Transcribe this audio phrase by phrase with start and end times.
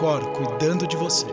[0.00, 1.26] Cor cuidando de você.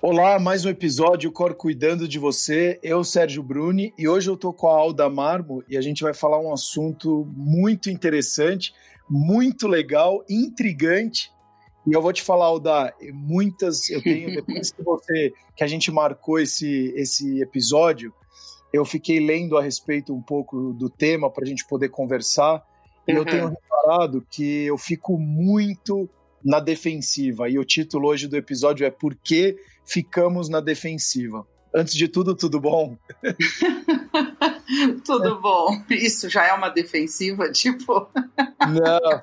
[0.00, 2.80] Olá, mais um episódio Cor cuidando de você.
[2.82, 6.14] Eu, Sérgio Bruni, e hoje eu tô com a Alda Marmo e a gente vai
[6.14, 8.72] falar um assunto muito interessante,
[9.10, 11.30] muito legal, intrigante.
[11.86, 15.90] E eu vou te falar, Alda, muitas eu tenho depois que você que a gente
[15.92, 18.10] marcou esse esse episódio,
[18.72, 22.64] eu fiquei lendo a respeito um pouco do tema para a gente poder conversar.
[23.06, 23.50] E eu tenho uhum.
[23.50, 26.08] reparado que eu fico muito
[26.48, 27.46] na defensiva.
[27.46, 31.46] E o título hoje do episódio é Por que ficamos na defensiva?
[31.74, 32.96] Antes de tudo, tudo bom?
[35.04, 35.68] tudo bom.
[35.90, 38.08] Isso já é uma defensiva, tipo.
[38.16, 39.22] não,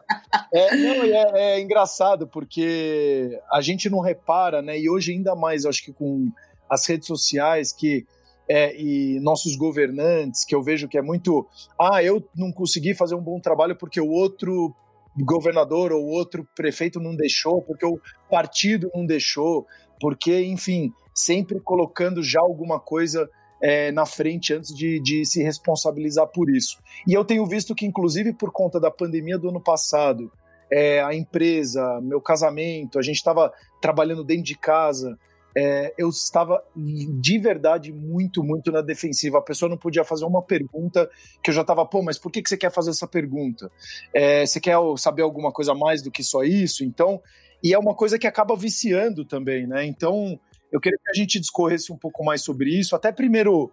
[0.53, 4.79] é, não é, é, engraçado porque a gente não repara, né?
[4.79, 6.31] E hoje ainda mais, acho que com
[6.69, 8.05] as redes sociais que
[8.47, 11.47] é, e nossos governantes, que eu vejo que é muito.
[11.81, 14.75] Ah, eu não consegui fazer um bom trabalho porque o outro
[15.23, 17.99] governador ou outro prefeito não deixou, porque o
[18.29, 19.65] partido não deixou,
[19.99, 23.29] porque, enfim, sempre colocando já alguma coisa
[23.61, 26.77] é, na frente antes de, de, se responsabilizar por isso.
[27.07, 30.31] E eu tenho visto que, inclusive, por conta da pandemia do ano passado,
[30.71, 35.17] é, a empresa, meu casamento, a gente estava trabalhando dentro de casa,
[35.57, 39.37] é, eu estava de verdade muito, muito na defensiva.
[39.37, 41.09] A pessoa não podia fazer uma pergunta
[41.41, 43.71] que eu já estava, pô, mas por que, que você quer fazer essa pergunta?
[44.13, 46.83] É, você quer saber alguma coisa mais do que só isso?
[46.83, 47.21] Então,
[47.63, 49.85] e é uma coisa que acaba viciando também, né?
[49.85, 50.37] Então,
[50.71, 52.95] eu queria que a gente discorresse um pouco mais sobre isso.
[52.95, 53.71] Até primeiro,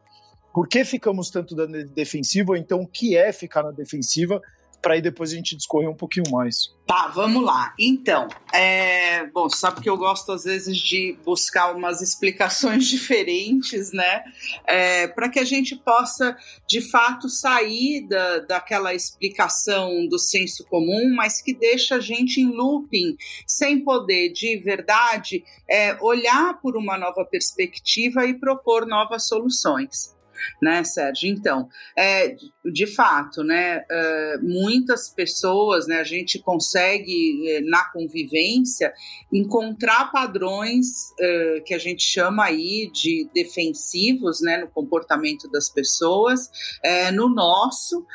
[0.54, 2.56] por que ficamos tanto na defensiva?
[2.56, 4.40] Então, o que é ficar na defensiva?
[4.82, 6.74] Para aí depois a gente discorrer um pouquinho mais.
[6.84, 7.72] Tá, vamos lá.
[7.78, 9.24] Então, é...
[9.28, 14.24] bom, sabe que eu gosto às vezes de buscar umas explicações diferentes, né?
[14.66, 15.06] É...
[15.06, 16.36] Para que a gente possa,
[16.68, 22.50] de fato, sair da, daquela explicação do senso comum, mas que deixa a gente em
[22.50, 23.16] looping,
[23.46, 25.96] sem poder, de verdade, é...
[26.02, 30.12] olhar por uma nova perspectiva e propor novas soluções
[30.60, 31.28] né, Sérgio?
[31.28, 32.34] Então, é,
[32.72, 38.92] de fato, né, é, muitas pessoas, né, a gente consegue, é, na convivência,
[39.32, 40.86] encontrar padrões
[41.20, 46.48] é, que a gente chama aí de defensivos, né, no comportamento das pessoas,
[46.82, 48.06] é, no nosso,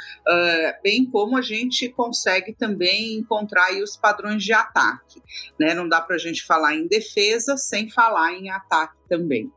[0.84, 5.22] bem como a gente consegue também encontrar aí os padrões de ataque,
[5.60, 5.74] né?
[5.74, 9.52] Não dá para a gente falar em defesa sem falar em ataque também.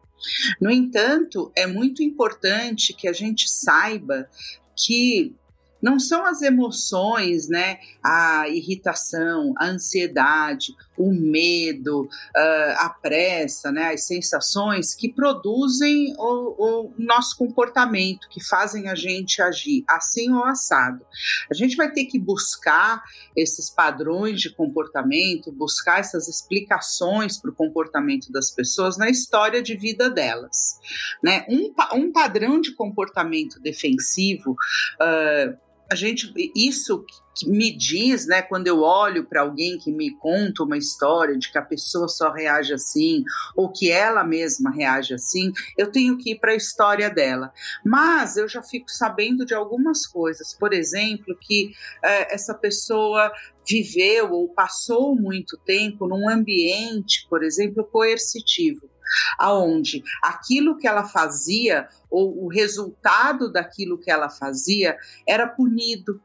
[0.60, 4.28] No entanto, é muito importante que a gente saiba
[4.76, 5.34] que
[5.82, 7.78] não são as emoções, né?
[8.02, 13.92] A irritação, a ansiedade, o medo, ah, a pressa, né?
[13.94, 20.44] As sensações que produzem o, o nosso comportamento, que fazem a gente agir assim ou
[20.44, 21.04] assado.
[21.50, 23.02] A gente vai ter que buscar
[23.34, 29.76] esses padrões de comportamento, buscar essas explicações para o comportamento das pessoas na história de
[29.76, 30.78] vida delas,
[31.22, 31.46] né?
[31.48, 37.04] Um, um padrão de comportamento defensivo uh, a gente isso
[37.46, 41.58] me diz, né, quando eu olho para alguém que me conta uma história de que
[41.58, 43.24] a pessoa só reage assim
[43.56, 47.52] ou que ela mesma reage assim, eu tenho que ir para a história dela.
[47.84, 51.72] Mas eu já fico sabendo de algumas coisas, por exemplo, que
[52.04, 53.32] é, essa pessoa
[53.66, 58.90] viveu ou passou muito tempo num ambiente, por exemplo, coercitivo
[59.38, 66.20] aonde aquilo que ela fazia ou o resultado daquilo que ela fazia era punido.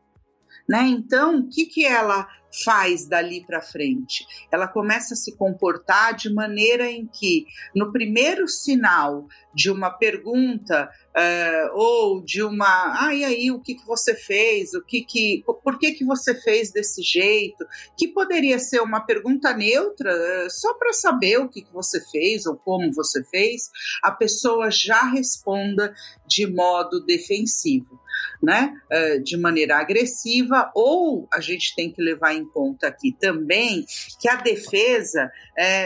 [0.68, 0.88] Né?
[0.88, 2.28] Então, o que, que ela
[2.64, 4.26] faz dali para frente?
[4.52, 7.46] Ela começa a se comportar de maneira em que,
[7.76, 13.76] no primeiro sinal de uma pergunta uh, ou de uma, ah, e aí, o que,
[13.76, 14.74] que você fez?
[14.74, 17.66] O que que, por que, que você fez desse jeito?
[17.98, 22.46] Que poderia ser uma pergunta neutra, uh, só para saber o que, que você fez
[22.46, 23.70] ou como você fez,
[24.04, 25.94] a pessoa já responda
[26.28, 28.04] de modo defensivo.
[28.42, 33.86] Né, uh, de maneira agressiva, ou a gente tem que levar em conta aqui também
[34.20, 35.30] que a defesa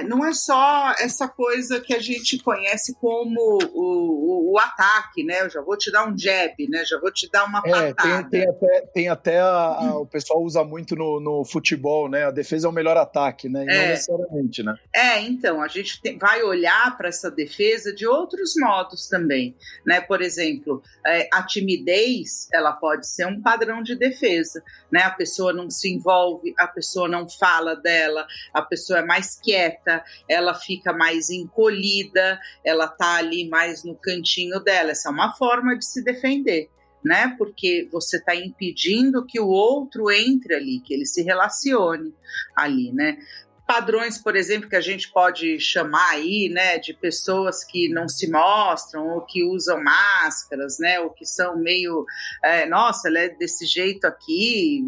[0.07, 5.41] não é só essa coisa que a gente conhece como o, o, ataque, né?
[5.41, 6.83] Eu já vou te dar um jab, né?
[6.85, 8.29] Já vou te dar uma é, patada.
[8.29, 12.25] Tem, tem até, tem até a, a, o pessoal usa muito no, no, futebol, né?
[12.25, 13.65] A defesa é o melhor ataque, né?
[13.65, 13.81] E é.
[13.81, 14.75] não necessariamente, né?
[14.94, 20.01] É, então, a gente tem, vai olhar para essa defesa de outros modos também, né?
[20.01, 25.03] Por exemplo, é, a timidez, ela pode ser um padrão de defesa, né?
[25.03, 30.03] A pessoa não se envolve, a pessoa não fala dela, a pessoa é mais quieta,
[30.27, 34.92] ela fica mais encolhida, ela tá ali mais no cantinho dela.
[34.92, 36.69] Essa é uma forma de se defender,
[37.04, 37.36] né?
[37.38, 42.13] Porque você está impedindo que o outro entre ali, que ele se relacione
[42.56, 43.18] ali, né?
[43.69, 48.27] Padrões, por exemplo, que a gente pode chamar aí, né, de pessoas que não se
[48.27, 52.04] mostram ou que usam máscaras, né, ou que são meio,
[52.44, 54.83] é, nossa, ela é desse jeito aqui,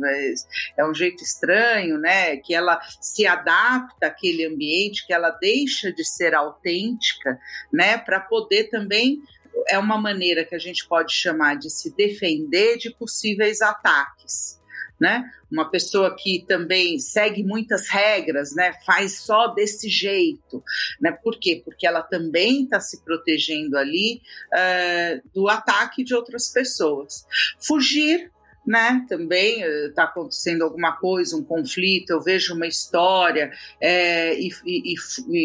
[0.75, 6.03] é um jeito estranho, né, que ela se adapta àquele ambiente, que ela deixa de
[6.03, 7.39] ser autêntica,
[7.71, 9.21] né, para poder também
[9.69, 14.59] é uma maneira que a gente pode chamar de se defender de possíveis ataques
[15.01, 15.27] né?
[15.51, 18.71] Uma pessoa que também segue muitas regras, né?
[18.85, 20.63] Faz só desse jeito,
[21.01, 21.11] né?
[21.11, 21.59] Por quê?
[21.65, 24.21] Porque ela também está se protegendo ali
[24.53, 27.25] uh, do ataque de outras pessoas.
[27.59, 28.31] Fugir
[28.63, 29.03] né?
[29.09, 33.51] Também está acontecendo alguma coisa, um conflito, eu vejo uma história
[33.81, 34.93] é, e, e,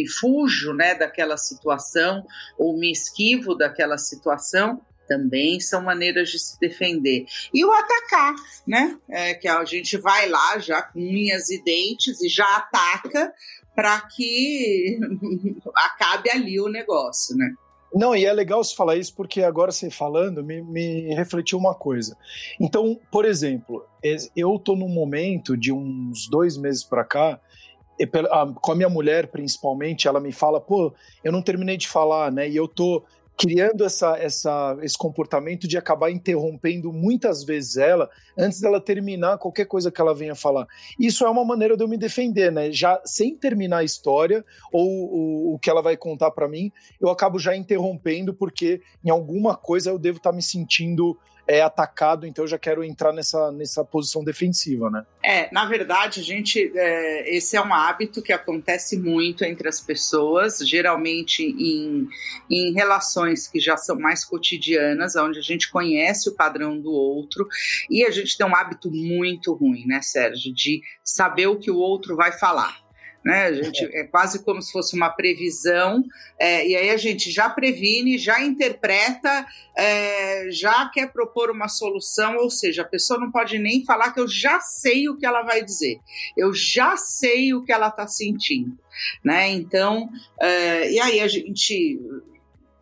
[0.02, 2.26] e, fujo, né, daquela situação
[2.58, 7.26] ou me esquivo daquela situação também são maneiras de se defender.
[7.52, 8.34] E o atacar,
[8.66, 8.98] né?
[9.08, 13.32] É, que a gente vai lá já com unhas e dentes e já ataca
[13.74, 14.98] para que
[15.76, 17.54] acabe ali o negócio, né?
[17.94, 21.74] Não, e é legal você falar isso porque agora você falando me, me refletiu uma
[21.74, 22.16] coisa.
[22.60, 23.86] Então, por exemplo,
[24.34, 27.40] eu tô num momento de uns dois meses para cá,
[28.60, 30.92] com a minha mulher principalmente, ela me fala, pô,
[31.24, 32.48] eu não terminei de falar, né?
[32.48, 33.02] E eu tô
[33.36, 39.66] criando essa, essa, esse comportamento de acabar interrompendo muitas vezes ela antes dela terminar qualquer
[39.66, 40.66] coisa que ela venha falar.
[40.98, 42.72] Isso é uma maneira de eu me defender, né?
[42.72, 47.10] Já sem terminar a história ou o, o que ela vai contar para mim, eu
[47.10, 52.26] acabo já interrompendo porque em alguma coisa eu devo estar tá me sentindo é atacado,
[52.26, 55.06] então eu já quero entrar nessa, nessa posição defensiva, né?
[55.22, 60.58] É, na verdade, gente, é, esse é um hábito que acontece muito entre as pessoas,
[60.58, 62.08] geralmente em,
[62.50, 67.46] em relações que já são mais cotidianas, onde a gente conhece o padrão do outro,
[67.88, 71.76] e a gente tem um hábito muito ruim, né, Sérgio, de saber o que o
[71.76, 72.85] outro vai falar
[73.26, 73.46] né?
[73.46, 76.04] A gente é quase como se fosse uma previsão,
[76.38, 79.44] é, e aí a gente já previne, já interpreta,
[79.76, 84.20] é, já quer propor uma solução, ou seja, a pessoa não pode nem falar que
[84.20, 85.98] eu já sei o que ela vai dizer,
[86.36, 88.78] eu já sei o que ela está sentindo,
[89.24, 89.48] né?
[89.48, 90.08] Então,
[90.40, 92.00] é, e aí a gente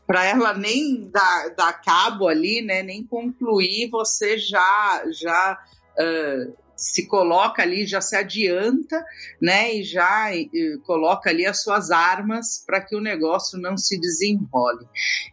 [0.06, 5.58] para ela nem dar, dar cabo ali, né, nem concluir, você já já
[5.98, 9.04] uh, se coloca ali, já se adianta,
[9.40, 10.48] né, e já e,
[10.84, 14.86] coloca ali as suas armas para que o negócio não se desenrole.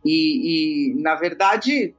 [0.05, 1.95] E, e, na verdade,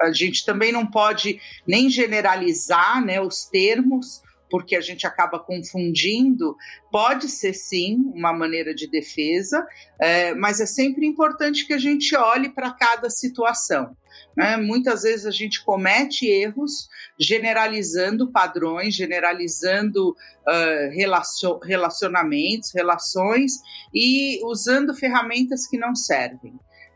[0.00, 4.22] a gente também não pode nem generalizar, né, os termos,
[4.52, 6.54] porque a gente acaba confundindo,
[6.90, 9.66] pode ser sim uma maneira de defesa,
[9.98, 13.96] é, mas é sempre importante que a gente olhe para cada situação.
[14.36, 14.58] Né?
[14.58, 23.54] Muitas vezes a gente comete erros generalizando padrões, generalizando uh, relacionamentos, relações
[23.94, 26.52] e usando ferramentas que não servem.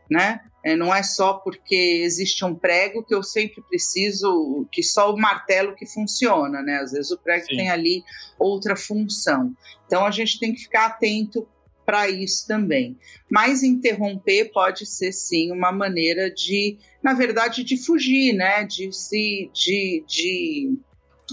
[0.09, 0.39] Né?
[0.63, 5.17] É, não é só porque existe um prego que eu sempre preciso que só o
[5.17, 6.79] martelo que funciona, né?
[6.81, 7.57] Às vezes o prego Sim.
[7.57, 8.03] tem ali
[8.37, 9.53] outra função.
[9.85, 11.47] Então a gente tem que ficar atento
[11.85, 12.97] para isso também.
[13.31, 18.65] Mas interromper pode ser sim uma maneira de, na verdade, de fugir, né?
[18.65, 20.77] De se, de, de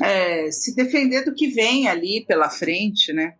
[0.00, 3.34] é, se defender do que vem ali pela frente, né?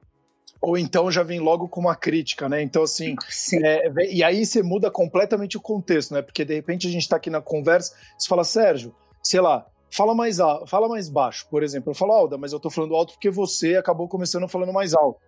[0.64, 2.62] Ou então já vem logo com uma crítica, né?
[2.62, 3.14] Então, assim,
[3.62, 6.22] é, e aí você muda completamente o contexto, né?
[6.22, 10.14] Porque de repente a gente está aqui na conversa, você fala, Sérgio, sei lá, fala
[10.14, 11.90] mais alto, fala mais baixo, por exemplo.
[11.90, 15.20] Eu falo, Alda, mas eu tô falando alto porque você acabou começando falando mais alto.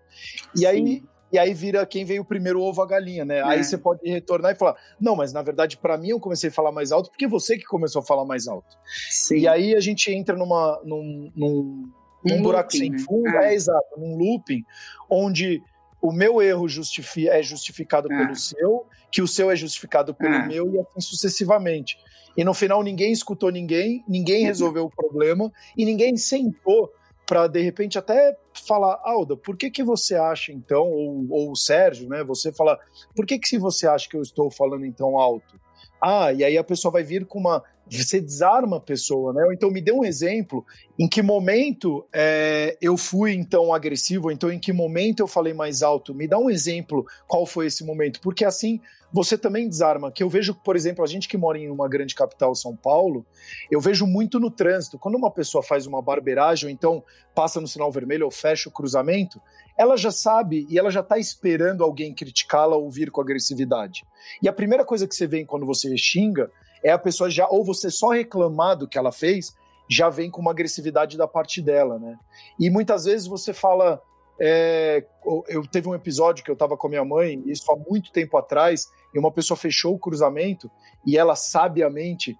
[0.55, 0.67] E Sim.
[0.67, 1.03] aí
[1.33, 3.39] e aí vira quem veio primeiro ovo a galinha, né?
[3.39, 3.43] É.
[3.43, 6.53] Aí você pode retornar e falar: não, mas na verdade, para mim, eu comecei a
[6.53, 8.77] falar mais alto porque você que começou a falar mais alto.
[9.11, 9.39] Sim.
[9.39, 11.91] E aí a gente entra numa, num, num,
[12.27, 12.99] num um buraco looping, sem né?
[12.99, 13.51] fundo, né?
[13.51, 13.55] é.
[13.55, 14.65] exato, num looping,
[15.11, 15.63] onde
[16.01, 18.19] o meu erro justifi é justificado é.
[18.19, 20.47] pelo seu, que o seu é justificado pelo é.
[20.47, 21.99] meu e assim sucessivamente.
[22.37, 24.47] E no final ninguém escutou ninguém, ninguém uhum.
[24.47, 26.93] resolveu o problema e ninguém sentou
[27.27, 31.57] para de repente até falar, Alda, por que que você acha então, ou, ou o
[31.57, 32.79] Sérgio, né, você fala,
[33.15, 35.59] por que que se você acha que eu estou falando então alto?
[36.01, 39.71] Ah, e aí a pessoa vai vir com uma, você desarma a pessoa, né, então
[39.71, 40.65] me dê um exemplo,
[40.99, 45.83] em que momento é, eu fui então agressivo, então em que momento eu falei mais
[45.83, 48.81] alto, me dá um exemplo, qual foi esse momento, porque assim
[49.13, 50.13] você também desarma.
[50.13, 53.25] Que eu vejo, por exemplo, a gente que mora em uma grande capital, São Paulo,
[53.71, 54.99] eu vejo muito no trânsito.
[54.99, 57.03] Quando uma pessoa faz uma barbeiragem, ou então
[57.35, 59.41] passa no sinal vermelho ou fecha o cruzamento,
[59.77, 64.05] ela já sabe e ela já está esperando alguém criticá-la ou vir com agressividade.
[64.43, 66.51] E a primeira coisa que você vê quando você xinga
[66.87, 69.53] é a pessoa já, ou você só reclamar do que ela fez,
[69.91, 72.17] já vem com uma agressividade da parte dela, né?
[72.61, 74.01] E muitas vezes você fala,
[74.41, 75.05] é,
[75.49, 78.37] eu teve um episódio que eu estava com a minha mãe, isso há muito tempo
[78.37, 80.71] atrás, e uma pessoa fechou o cruzamento
[81.05, 82.37] e ela sabiamente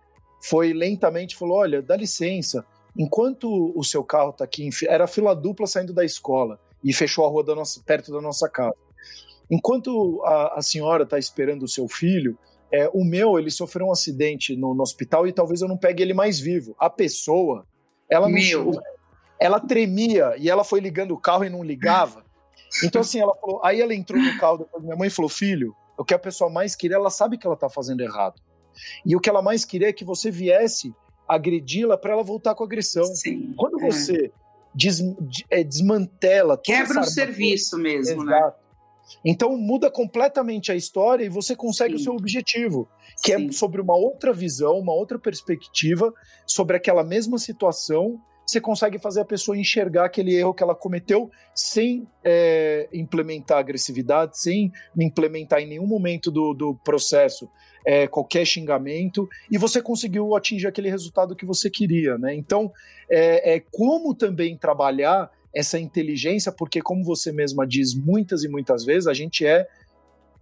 [0.49, 2.65] foi lentamente falou: olha, dá licença,
[2.97, 7.29] enquanto o seu carro está aqui, era fila dupla saindo da escola e fechou a
[7.29, 8.77] rua da nossa, perto da nossa casa.
[9.51, 12.39] Enquanto a, a senhora está esperando o seu filho,
[12.73, 16.03] é, o meu ele sofreu um acidente no, no, hospital e talvez eu não pegue
[16.03, 16.75] ele mais vivo.
[16.79, 17.67] A pessoa,
[18.11, 18.73] ela meu.
[18.73, 18.83] Não,
[19.39, 22.25] ela tremia e ela foi ligando o carro e não ligava.
[22.83, 23.61] Então, assim, ela falou.
[23.65, 26.75] Aí ela entrou no carro depois minha mãe falou: Filho, o que a pessoa mais
[26.75, 28.41] queria, ela sabe que ela tá fazendo errado.
[29.05, 30.95] E o que ela mais queria é que você viesse
[31.29, 33.05] agredi-la para ela voltar com a agressão.
[33.05, 33.91] Sim, Quando é.
[33.91, 34.31] você
[34.75, 35.01] des,
[35.51, 36.59] é, desmantela.
[36.59, 38.37] Quebra o serviço mesmo, né?
[38.37, 38.57] Exato.
[38.59, 38.66] né?
[39.25, 42.01] Então muda completamente a história e você consegue Sim.
[42.01, 42.89] o seu objetivo,
[43.23, 43.49] que é Sim.
[43.49, 46.13] é sobre uma outra visão, uma outra perspectiva
[46.47, 51.29] sobre aquela mesma situação você consegue fazer a pessoa enxergar aquele erro que ela cometeu
[51.53, 57.51] sem é, implementar agressividade, sem implementar em nenhum momento do, do processo
[57.85, 62.17] é, qualquer xingamento, e você conseguiu atingir aquele resultado que você queria.
[62.19, 62.35] Né?
[62.35, 62.73] Então,
[63.11, 68.85] é, é como também trabalhar essa inteligência, porque, como você mesma diz muitas e muitas
[68.85, 69.67] vezes, a gente é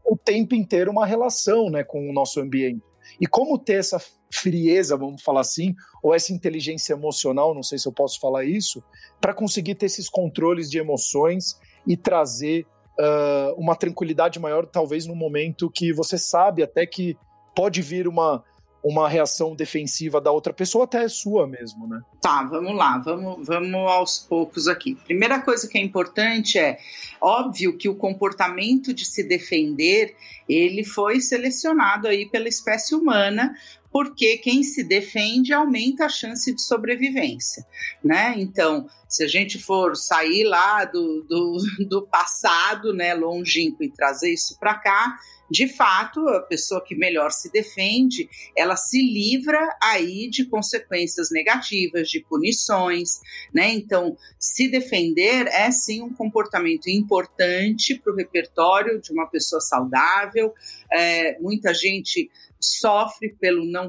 [0.05, 2.83] o tempo inteiro uma relação né, com o nosso ambiente.
[3.21, 4.03] E como ter essa
[4.33, 8.83] frieza, vamos falar assim, ou essa inteligência emocional, não sei se eu posso falar isso,
[9.21, 12.67] para conseguir ter esses controles de emoções e trazer
[12.99, 17.17] uh, uma tranquilidade maior, talvez no momento que você sabe até que
[17.55, 18.43] pode vir uma
[18.85, 22.03] uma reação defensiva da outra pessoa, até é sua mesmo, né?
[22.21, 24.95] Tá, vamos lá, vamos, vamos aos poucos aqui.
[25.07, 26.79] Primeira coisa que é importante é,
[27.19, 30.15] óbvio que o comportamento de se defender,
[30.47, 33.55] ele foi selecionado aí pela espécie humana
[33.91, 37.65] porque quem se defende aumenta a chance de sobrevivência,
[38.03, 38.35] né?
[38.37, 44.35] Então, se a gente for sair lá do, do, do passado, né, longínquo e trazer
[44.35, 45.17] isso para cá,
[45.51, 52.09] de fato, a pessoa que melhor se defende, ela se livra aí de consequências negativas,
[52.09, 53.21] de punições,
[53.53, 53.73] né?
[53.73, 60.53] Então, se defender é sim um comportamento importante para o repertório de uma pessoa saudável.
[60.93, 63.89] É, muita gente sofre pelo não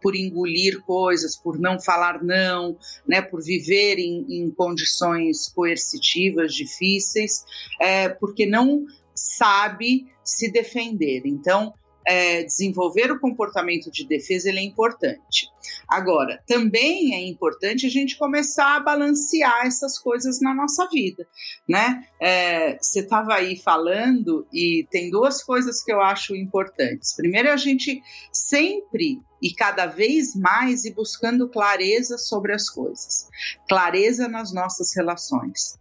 [0.00, 7.44] por engolir coisas, por não falar não, né, por viver em, em condições coercitivas difíceis,
[7.78, 11.22] é, porque não sabe se defender.
[11.24, 11.72] Então,
[12.06, 15.50] é, desenvolver o comportamento de defesa ele é importante.
[15.88, 21.26] Agora, também é importante a gente começar a balancear essas coisas na nossa vida,
[21.68, 22.04] né?
[22.20, 27.14] É, você estava aí falando e tem duas coisas que eu acho importantes.
[27.16, 28.00] Primeiro, a gente
[28.32, 33.28] sempre e cada vez mais ir buscando clareza sobre as coisas,
[33.68, 35.78] clareza nas nossas relações.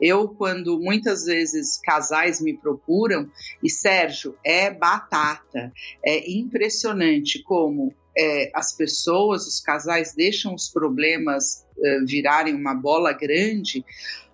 [0.00, 3.30] Eu, quando muitas vezes casais me procuram,
[3.62, 5.72] e Sérgio, é batata,
[6.04, 13.12] é impressionante como é, as pessoas, os casais deixam os problemas é, virarem uma bola
[13.12, 13.84] grande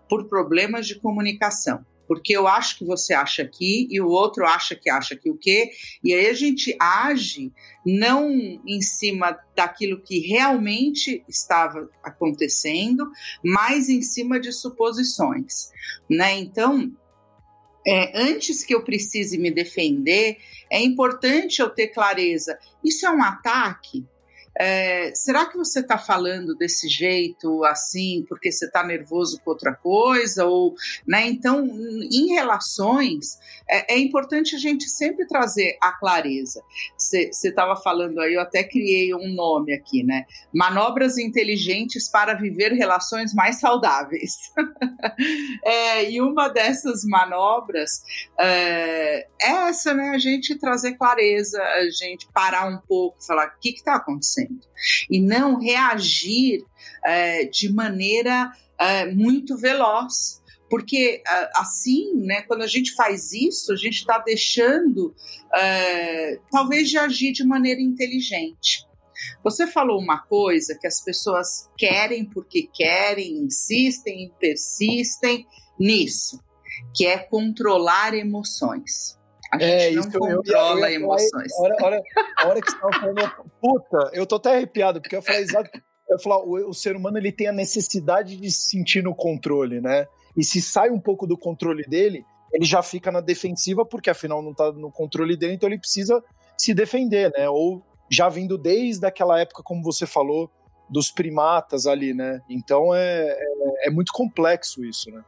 [0.09, 4.76] por problemas de comunicação porque eu acho que você acha aqui e o outro acha
[4.76, 5.71] que acha que o quê,
[6.04, 7.50] e aí a gente age
[7.87, 13.11] não em cima daquilo que realmente estava acontecendo,
[13.42, 15.71] mas em cima de suposições,
[16.09, 16.38] né?
[16.38, 16.92] Então,
[17.87, 20.37] é, antes que eu precise me defender,
[20.71, 22.59] é importante eu ter clareza.
[22.85, 24.04] Isso é um ataque?
[24.59, 29.75] É, será que você está falando desse jeito, assim, porque você está nervoso com outra
[29.75, 30.44] coisa?
[30.44, 30.75] Ou,
[31.06, 31.26] né?
[31.26, 36.62] Então, em relações, é, é importante a gente sempre trazer a clareza.
[36.97, 40.26] Você estava falando aí, eu até criei um nome aqui, né?
[40.52, 44.52] Manobras inteligentes para viver relações mais saudáveis.
[45.64, 48.02] é, e uma dessas manobras
[48.38, 50.11] é, é essa, né?
[50.11, 54.61] A gente trazer clareza, a gente parar um pouco, falar o que está acontecendo acontecendo
[55.11, 56.64] e não reagir
[57.04, 60.40] é, de maneira é, muito veloz.
[60.68, 65.14] Porque é, assim, né, quando a gente faz isso, a gente está deixando,
[65.54, 68.87] é, talvez, de agir de maneira inteligente.
[69.44, 75.46] Você falou uma coisa que as pessoas querem porque querem, insistem, persistem
[75.78, 76.42] nisso,
[76.94, 79.18] que é controlar emoções.
[79.52, 81.52] A gente é, não controla eu, eu, emoções.
[81.59, 82.02] A hora, a, hora,
[82.38, 85.71] a hora que você estava falando, puta, eu tô até arrepiado, porque eu falei exato.
[86.09, 89.80] Eu falar, o, o ser humano ele tem a necessidade de se sentir no controle,
[89.80, 90.06] né?
[90.37, 94.42] E se sai um pouco do controle dele, ele já fica na defensiva, porque afinal
[94.42, 96.23] não tá no controle dele, então ele precisa
[96.56, 97.49] se defender, né?
[97.49, 100.50] Ou já vindo desde aquela época, como você falou,
[100.88, 102.40] dos primatas ali, né?
[102.49, 105.23] Então é, é, é muito complexo isso, né?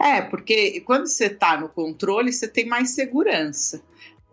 [0.00, 3.82] É, porque quando você está no controle, você tem mais segurança.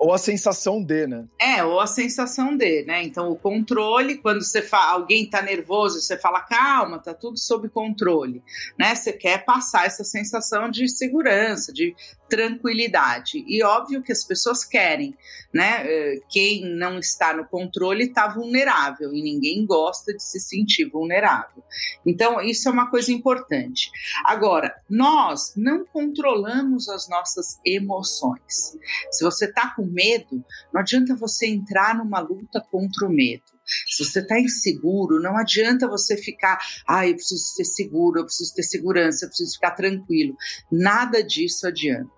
[0.03, 1.25] Ou a sensação de, né?
[1.39, 3.01] É, ou a sensação de, né?
[3.03, 7.69] Então, o controle, quando você fala, alguém tá nervoso, você fala, calma, tá tudo sob
[7.69, 8.43] controle,
[8.77, 8.93] né?
[8.93, 11.95] Você quer passar essa sensação de segurança, de
[12.33, 13.45] tranquilidade.
[13.48, 15.15] E óbvio que as pessoas querem,
[15.53, 15.83] né?
[15.86, 21.63] Eh, quem não está no controle está vulnerável e ninguém gosta de se sentir vulnerável.
[22.05, 23.91] Então, isso é uma coisa importante.
[24.25, 28.77] Agora, nós não controlamos as nossas emoções.
[29.12, 33.43] Se você está com medo, não adianta você entrar numa luta contra o medo.
[33.88, 38.53] Se você está inseguro, não adianta você ficar, ah, eu preciso ser seguro, eu preciso
[38.53, 40.35] ter segurança, eu preciso ficar tranquilo.
[40.71, 42.12] Nada disso adianta.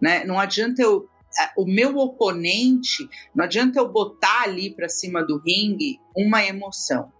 [0.00, 0.24] Né?
[0.24, 1.08] Não adianta eu
[1.56, 7.12] o meu oponente, não adianta eu botar ali para cima do ringue uma emoção.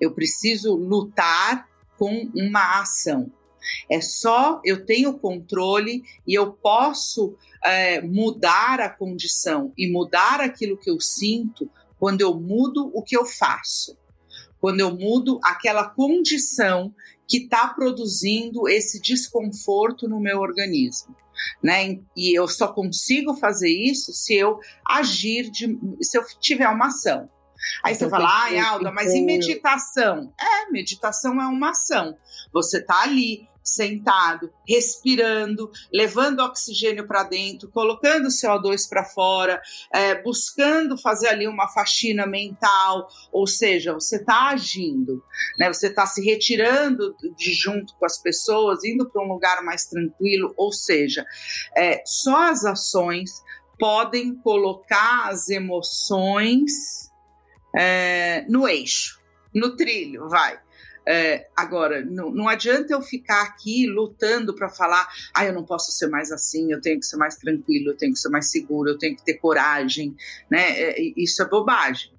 [0.00, 3.30] Eu preciso lutar com uma ação.
[3.90, 10.76] É só eu tenho controle e eu posso é, mudar a condição e mudar aquilo
[10.76, 13.96] que eu sinto quando eu mudo o que eu faço.
[14.60, 16.94] Quando eu mudo aquela condição
[17.28, 21.14] que está produzindo esse desconforto no meu organismo
[21.62, 21.98] né?
[22.16, 27.28] E eu só consigo fazer isso se eu agir de, se eu tiver uma ação.
[27.82, 30.32] Aí você fala, ai, Alda, mas e meditação?
[30.40, 32.16] É, meditação é uma ação.
[32.52, 39.60] Você tá ali, sentado, respirando, levando oxigênio para dentro, colocando CO2 para fora,
[39.92, 45.24] é, buscando fazer ali uma faxina mental, ou seja, você está agindo,
[45.58, 45.72] né?
[45.72, 50.52] Você está se retirando de junto com as pessoas, indo para um lugar mais tranquilo,
[50.58, 51.24] ou seja,
[51.74, 53.42] é, só as ações
[53.78, 57.13] podem colocar as emoções
[57.76, 59.20] é, no eixo,
[59.54, 60.58] no trilho, vai.
[61.06, 65.92] É, agora, não, não adianta eu ficar aqui lutando para falar, ah, eu não posso
[65.92, 68.90] ser mais assim, eu tenho que ser mais tranquilo, eu tenho que ser mais seguro,
[68.90, 70.16] eu tenho que ter coragem,
[70.50, 70.70] né?
[70.70, 72.14] É, isso é bobagem.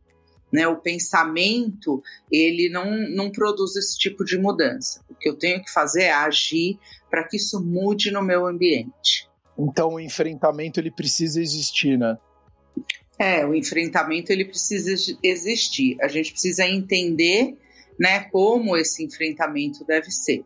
[0.54, 5.04] Né, o pensamento ele não, não produz esse tipo de mudança.
[5.10, 9.28] O que eu tenho que fazer é agir para que isso mude no meu ambiente.
[9.58, 12.18] Então o enfrentamento ele precisa existir, né?
[13.18, 15.98] É, o enfrentamento ele precisa existir.
[16.02, 17.58] A gente precisa entender
[18.00, 20.44] né, como esse enfrentamento deve ser.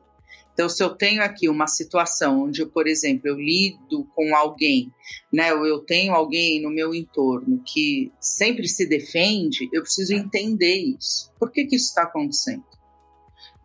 [0.53, 4.91] Então, se eu tenho aqui uma situação onde, por exemplo, eu lido com alguém,
[5.31, 10.75] né, ou eu tenho alguém no meu entorno que sempre se defende, eu preciso entender
[10.75, 11.31] isso.
[11.39, 12.65] Por que, que isso está acontecendo?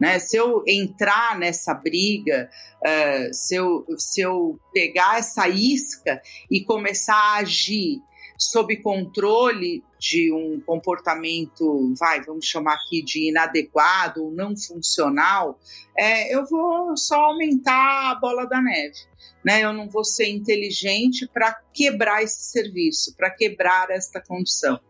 [0.01, 0.21] Né?
[0.21, 2.49] Se eu entrar nessa briga,
[2.81, 8.01] uh, se, eu, se eu pegar essa isca e começar a agir
[8.39, 15.59] sob controle de um comportamento, vai, vamos chamar aqui de inadequado ou não funcional,
[15.97, 18.99] é, eu vou só aumentar a bola da neve.
[19.45, 19.63] Né?
[19.63, 24.81] Eu não vou ser inteligente para quebrar esse serviço, para quebrar esta condição.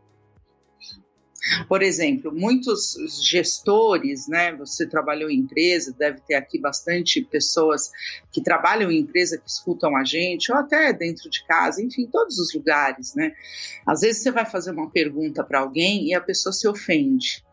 [1.69, 4.55] Por exemplo, muitos gestores, né?
[4.57, 7.91] Você trabalhou em empresa, deve ter aqui bastante pessoas
[8.33, 12.39] que trabalham em empresa que escutam a gente, ou até dentro de casa, enfim, todos
[12.39, 13.33] os lugares, né?
[13.87, 17.45] Às vezes você vai fazer uma pergunta para alguém e a pessoa se ofende.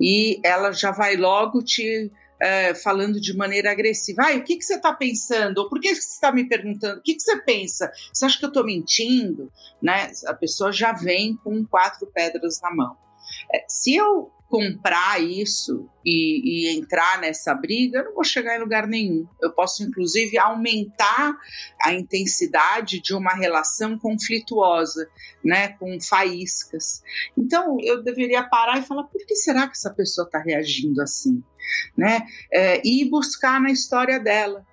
[0.00, 4.22] E ela já vai logo te é, falando de maneira agressiva.
[4.24, 5.58] Ai, o que, que você está pensando?
[5.58, 6.98] Ou por que você está me perguntando?
[6.98, 7.90] O que, que você pensa?
[8.12, 9.50] Você acha que eu estou mentindo?
[9.80, 10.10] Né?
[10.26, 13.05] A pessoa já vem com quatro pedras na mão.
[13.52, 18.60] É, se eu comprar isso e, e, entrar nessa briga, eu não vou chegar em
[18.60, 19.26] lugar nenhum.
[19.42, 21.36] Eu posso, inclusive, aumentar
[21.82, 25.08] a intensidade de uma relação conflituosa,
[25.44, 27.02] né, com faíscas.
[27.36, 31.42] Então, eu deveria parar e falar: por que será que essa pessoa está reagindo assim?
[31.96, 32.22] Né?
[32.52, 34.64] É, e buscar na história dela.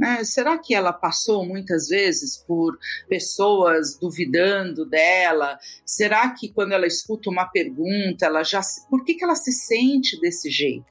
[0.00, 0.24] Né?
[0.24, 5.58] Será que ela passou muitas vezes por pessoas duvidando dela?
[5.84, 8.62] Será que quando ela escuta uma pergunta, ela já.
[8.88, 10.86] Por que, que ela se sente desse jeito?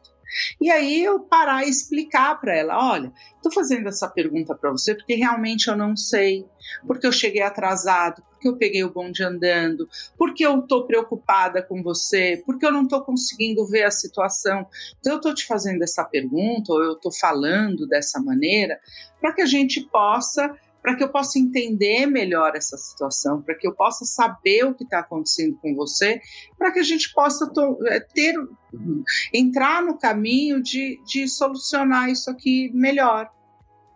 [0.62, 4.93] E aí eu parar e explicar para ela: olha, estou fazendo essa pergunta para você
[4.93, 6.45] porque realmente eu não sei,
[6.86, 11.84] porque eu cheguei atrasado, porque eu peguei o bonde andando, porque eu estou preocupada com
[11.84, 14.65] você, porque eu não estou conseguindo ver a situação.
[14.99, 18.80] Então eu estou te fazendo essa pergunta, ou eu estou falando dessa maneira,
[19.19, 23.67] para que a gente possa para que eu possa entender melhor essa situação, para que
[23.67, 26.21] eu possa saber o que está acontecendo com você,
[26.58, 27.52] para que a gente possa
[27.88, 28.34] é, ter
[29.34, 33.30] entrar no caminho de, de solucionar isso aqui melhor.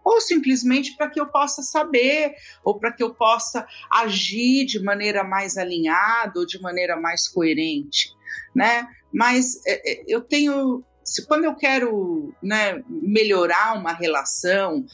[0.04, 5.24] Ou simplesmente para que eu possa saber, ou para que eu possa agir de maneira
[5.24, 8.10] mais alinhada, ou de maneira mais coerente,
[8.56, 8.88] né?
[9.14, 14.86] Mas é, é, eu tenho se quando eu quero né, melhorar uma relação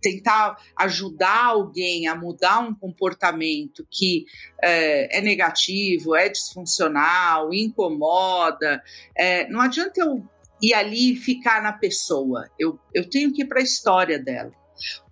[0.00, 4.24] tentar ajudar alguém a mudar um comportamento que
[4.62, 8.82] é, é negativo, é disfuncional, incomoda,
[9.16, 10.24] é, não adianta eu
[10.62, 12.48] ir ali e ficar na pessoa.
[12.58, 14.52] Eu, eu tenho que ir para a história dela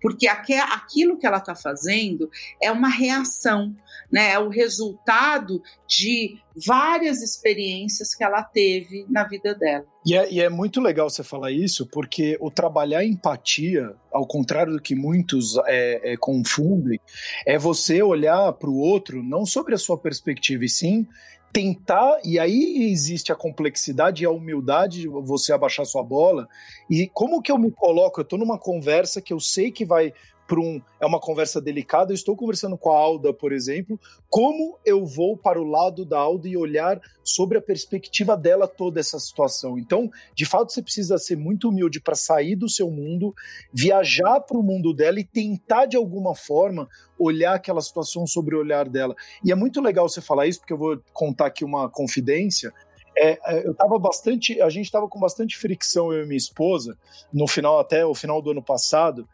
[0.01, 2.29] porque aquilo que ela está fazendo
[2.61, 3.75] é uma reação,
[4.11, 4.31] né?
[4.31, 9.85] é o resultado de várias experiências que ela teve na vida dela.
[10.05, 14.73] E é, e é, muito legal você falar isso, porque o trabalhar empatia, ao contrário
[14.73, 16.99] do que muitos é, é, confundem,
[17.45, 21.07] é você olhar para o outro não sobre a sua perspectiva, e sim
[21.53, 26.49] tentar, e aí existe a complexidade e a humildade de você abaixar sua bola.
[26.89, 28.19] E como que eu me coloco?
[28.19, 30.11] Eu estou numa conversa que eu sei que vai
[30.53, 30.79] para um.
[30.99, 32.11] É uma conversa delicada.
[32.11, 33.99] Eu estou conversando com a Alda, por exemplo.
[34.29, 38.99] Como eu vou para o lado da Alda e olhar sobre a perspectiva dela toda
[38.99, 39.79] essa situação?
[39.79, 43.33] Então, de fato, você precisa ser muito humilde para sair do seu mundo,
[43.73, 46.87] viajar para o mundo dela e tentar, de alguma forma,
[47.17, 49.15] olhar aquela situação sobre o olhar dela.
[49.43, 52.71] E é muito legal você falar isso, porque eu vou contar aqui uma confidência.
[53.17, 56.95] É, é eu tava bastante, a gente estava com bastante fricção eu e minha esposa
[57.31, 59.27] no final até o final do ano passado,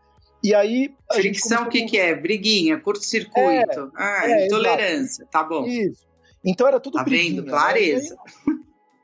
[0.43, 0.93] e aí.
[1.11, 2.15] Fricção, o que, que é?
[2.15, 3.39] Briguinha, curto-circuito.
[3.39, 5.31] É, ah, é, intolerância, exato.
[5.31, 5.65] tá bom.
[5.65, 6.07] Isso.
[6.43, 7.41] Então era tudo tá briguinha.
[7.41, 7.45] Vendo?
[7.45, 7.51] Né?
[7.51, 8.17] Clareza.
[8.47, 8.55] Né?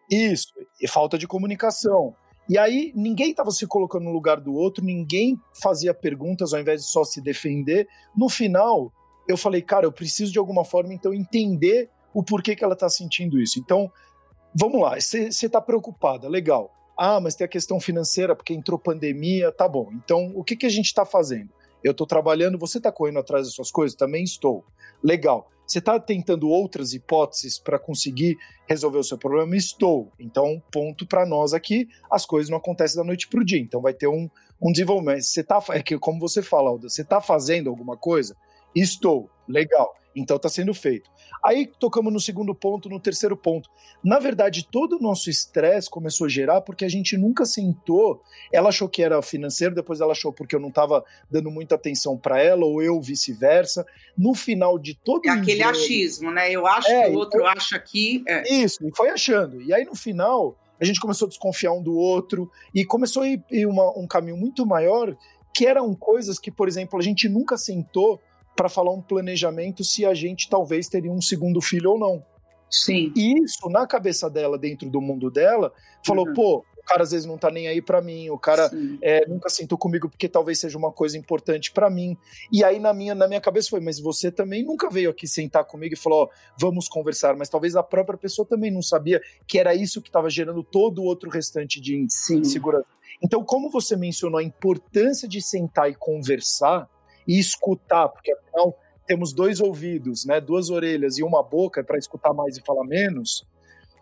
[0.10, 2.16] Isso, e falta de comunicação.
[2.48, 6.82] E aí ninguém estava se colocando no lugar do outro, ninguém fazia perguntas ao invés
[6.82, 7.88] de só se defender.
[8.16, 8.94] No final,
[9.28, 12.88] eu falei, cara, eu preciso de alguma forma então entender o porquê que ela está
[12.88, 13.60] sentindo isso.
[13.60, 13.92] Então,
[14.54, 16.72] vamos lá, você está preocupada, legal.
[16.98, 19.90] Ah, mas tem a questão financeira, porque entrou pandemia, tá bom.
[19.94, 21.50] Então, o que, que a gente está fazendo?
[21.84, 23.96] Eu estou trabalhando, você está correndo atrás das suas coisas?
[23.96, 24.64] Também estou.
[25.04, 25.50] Legal.
[25.68, 29.56] Você está tentando outras hipóteses para conseguir resolver o seu problema?
[29.56, 30.12] Estou.
[30.20, 33.60] Então, ponto para nós aqui, as coisas não acontecem da noite para o dia.
[33.60, 34.30] Então, vai ter um,
[34.62, 35.24] um desenvolvimento.
[35.24, 38.36] Você tá, é que, como você fala, Alda, você está fazendo alguma coisa?
[38.76, 39.30] Estou.
[39.48, 39.94] Legal.
[40.16, 41.10] Então está sendo feito.
[41.44, 43.70] Aí tocamos no segundo ponto, no terceiro ponto.
[44.04, 48.22] Na verdade, todo o nosso estresse começou a gerar porque a gente nunca sentou.
[48.52, 52.18] Ela achou que era financeiro, depois ela achou porque eu não estava dando muita atenção
[52.18, 53.86] para ela, ou eu vice-versa.
[54.18, 56.50] No final de todo É aquele achismo, né?
[56.50, 58.24] Eu acho é, que o outro acha aqui.
[58.28, 58.54] É.
[58.54, 59.62] Isso, e foi achando.
[59.62, 63.28] E aí no final, a gente começou a desconfiar um do outro, e começou a
[63.28, 65.16] ir, ir uma, um caminho muito maior,
[65.54, 68.22] que eram coisas que, por exemplo, a gente nunca sentou
[68.56, 72.24] para falar um planejamento se a gente talvez teria um segundo filho ou não.
[72.70, 73.14] Sim.
[73.16, 75.72] E isso, na cabeça dela, dentro do mundo dela,
[76.06, 76.34] falou: uhum.
[76.34, 78.70] pô, o cara às vezes não tá nem aí para mim, o cara
[79.02, 82.18] é, nunca sentou comigo porque talvez seja uma coisa importante para mim.
[82.52, 85.66] E aí na minha, na minha cabeça foi: mas você também nunca veio aqui sentar
[85.66, 87.36] comigo e falou: ó, vamos conversar.
[87.36, 91.00] Mas talvez a própria pessoa também não sabia que era isso que estava gerando todo
[91.00, 92.88] o outro restante de insegurança.
[93.24, 96.90] Então, como você mencionou a importância de sentar e conversar,
[97.28, 102.34] e escutar, porque afinal temos dois ouvidos, né, duas orelhas e uma boca para escutar
[102.34, 103.46] mais e falar menos.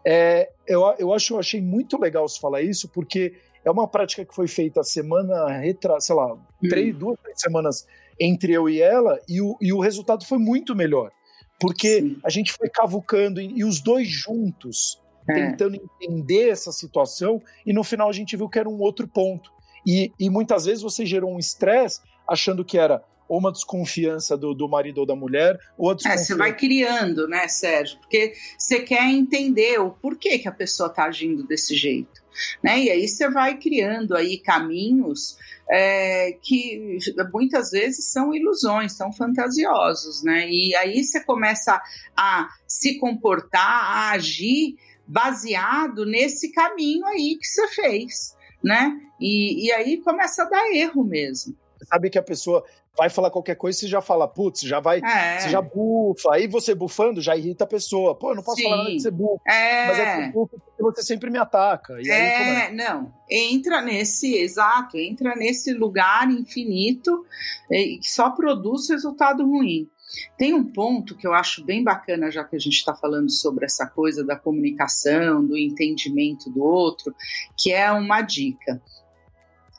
[0.05, 3.33] É, eu, eu acho, eu achei muito legal você falar isso, porque
[3.63, 6.39] é uma prática que foi feita a semana retra, sei lá, hum.
[6.69, 7.87] três, duas, três semanas
[8.19, 11.11] entre eu e ela, e o, e o resultado foi muito melhor.
[11.59, 12.17] Porque Sim.
[12.23, 15.33] a gente foi cavucando e, e os dois juntos, é.
[15.33, 19.51] tentando entender essa situação, e no final a gente viu que era um outro ponto.
[19.85, 24.53] E, e muitas vezes você gerou um estresse achando que era ou uma desconfiança do,
[24.53, 26.23] do marido ou da mulher, ou a desconfiança...
[26.23, 27.99] É, você vai criando, né, Sérgio?
[27.99, 32.23] Porque você quer entender o porquê que a pessoa está agindo desse jeito.
[32.63, 32.79] Né?
[32.83, 35.37] E aí você vai criando aí caminhos
[35.69, 36.97] é, que
[37.31, 40.49] muitas vezes são ilusões, são fantasiosos, né?
[40.49, 41.81] E aí você começa
[42.15, 48.99] a se comportar, a agir baseado nesse caminho aí que você fez, né?
[49.19, 51.55] E, e aí começa a dar erro mesmo.
[51.83, 52.63] Sabe que a pessoa
[52.95, 55.39] vai falar qualquer coisa, você já fala, putz, já vai, é.
[55.39, 56.33] você já bufa.
[56.33, 58.15] Aí você bufando já irrita a pessoa.
[58.15, 58.63] Pô, eu não posso Sim.
[58.63, 59.41] falar nada de você bufa.
[59.47, 59.87] É.
[59.87, 61.97] Mas é que bufa porque você sempre me ataca.
[62.01, 63.13] E é, aí, não.
[63.29, 67.25] Entra nesse, exato, entra nesse lugar infinito
[67.71, 69.89] e só produz resultado ruim.
[70.37, 73.65] Tem um ponto que eu acho bem bacana, já que a gente está falando sobre
[73.65, 77.15] essa coisa da comunicação, do entendimento do outro,
[77.57, 78.81] que é uma dica.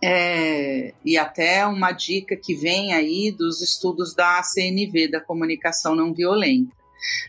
[0.06, 6.12] É, e até uma dica que vem aí dos estudos da CNV, da comunicação não
[6.12, 6.76] violenta.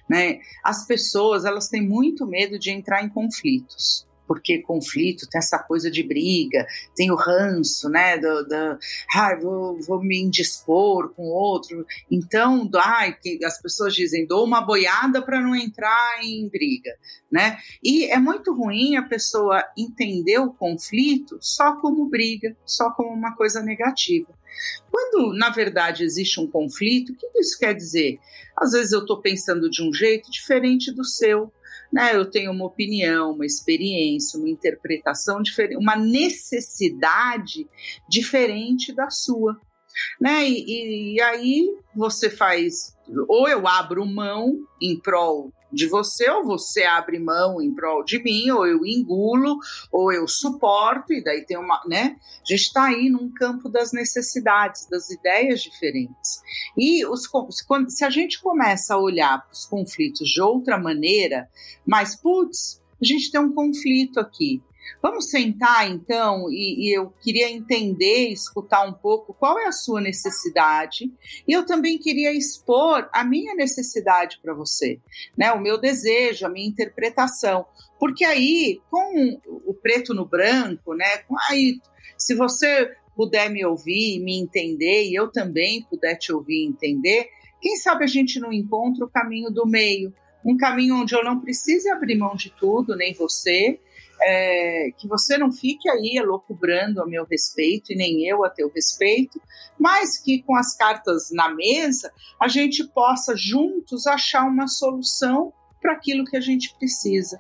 [0.10, 0.40] Né?
[0.62, 4.06] As pessoas elas têm muito medo de entrar em conflitos.
[4.28, 8.18] Porque conflito tem essa coisa de briga, tem o ranço, né?
[8.18, 8.78] Do, do
[9.14, 11.86] ah, vou, vou me indispor com outro.
[12.10, 16.92] Então, ai, que as pessoas dizem, dou uma boiada para não entrar em briga,
[17.32, 17.58] né?
[17.84, 23.36] E é muito ruim a pessoa entender o conflito só como briga, só como uma
[23.36, 24.34] coisa negativa.
[24.90, 28.20] Quando, na verdade, existe um conflito, o que isso quer dizer?
[28.58, 31.52] Às vezes eu estou pensando de um jeito diferente do seu,
[31.96, 32.14] né?
[32.14, 37.66] Eu tenho uma opinião, uma experiência, uma interpretação diferente, uma necessidade
[38.10, 39.58] diferente da sua.
[40.20, 40.46] Né?
[40.46, 42.98] E, e, aí você faz,
[43.30, 48.22] ou eu abro mão em prol de você, ou você abre mão em prol de
[48.24, 49.58] mim, ou eu engulo,
[49.92, 52.16] ou eu suporto, e daí tem uma, né?
[52.18, 56.42] A gente está aí num campo das necessidades, das ideias diferentes.
[56.78, 57.30] E os,
[57.90, 61.50] se a gente começa a olhar para os conflitos de outra maneira,
[61.86, 64.62] mas, putz, a gente tem um conflito aqui.
[65.02, 70.02] Vamos sentar então e, e, eu queria entender, escutar um pouco qual é a sua
[70.02, 71.12] necessidade
[71.48, 75.00] e eu também queria expor a minha necessidade para você,
[75.38, 75.52] né?
[75.52, 77.66] O meu desejo, a minha interpretação,
[78.00, 81.24] porque aí com o preto no branco, né?
[81.50, 81.80] Aí,
[82.18, 87.30] se você puder me ouvir, me entender e eu também puder te ouvir e entender,
[87.62, 90.14] quem sabe a gente não encontra o caminho do meio,
[90.46, 93.80] um caminho onde eu não precise abrir mão de tudo, nem você
[94.28, 98.72] é, que você não fique aí loucubrando a meu respeito e nem eu a teu
[98.74, 99.40] respeito,
[99.80, 102.12] mas que com as cartas na mesa
[102.42, 107.40] a gente possa juntos achar uma solução para aquilo que a gente precisa.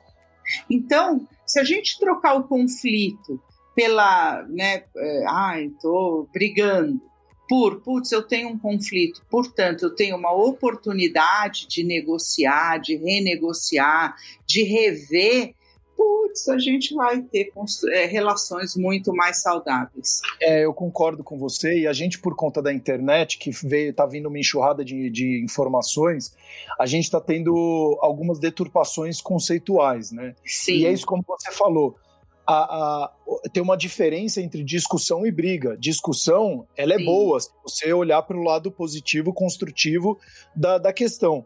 [0.70, 3.42] Então, se a gente trocar o conflito
[3.76, 7.02] pela, né, é, ai, estou brigando,
[7.50, 14.16] por, putz, eu tenho um conflito, portanto, eu tenho uma oportunidade de negociar, de renegociar,
[14.48, 15.56] de rever
[15.96, 17.52] putz, a gente vai ter
[17.92, 20.22] é, relações muito mais saudáveis.
[20.42, 24.06] É, eu concordo com você, e a gente, por conta da internet, que veio, tá
[24.06, 26.36] vindo uma enxurrada de, de informações,
[26.80, 30.36] a gente está tendo algumas deturpações conceituais, né?
[30.46, 30.78] Sim.
[30.78, 31.96] E é isso como você falou.
[32.48, 33.12] A, a,
[33.52, 35.76] tem uma diferença entre discussão e briga.
[35.78, 37.06] Discussão, ela é Sim.
[37.06, 40.20] boa, se você olhar para o lado positivo, construtivo
[40.56, 41.46] da, da questão.